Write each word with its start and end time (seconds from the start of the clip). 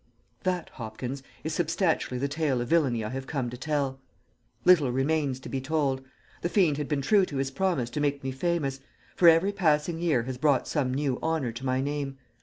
"That, 0.41 0.69
Hopkins, 0.69 1.21
is 1.43 1.53
substantially 1.53 2.17
the 2.17 2.27
tale 2.27 2.59
of 2.59 2.69
villainy 2.69 3.03
I 3.03 3.09
have 3.09 3.27
come 3.27 3.51
to 3.51 3.55
tell. 3.57 3.99
Little 4.65 4.91
remains 4.91 5.39
to 5.41 5.47
be 5.47 5.61
told. 5.61 6.03
The 6.41 6.49
fiend 6.49 6.77
has 6.77 6.87
been 6.87 7.03
true 7.03 7.23
to 7.27 7.37
his 7.37 7.51
promise 7.51 7.91
to 7.91 8.01
make 8.01 8.23
me 8.23 8.31
famous, 8.31 8.79
for 9.15 9.27
every 9.29 9.51
passing 9.51 9.99
year 9.99 10.23
has 10.23 10.39
brought 10.39 10.67
some 10.67 10.91
new 10.91 11.19
honour 11.21 11.51
to 11.51 11.65
my 11.67 11.81
name. 11.81 12.17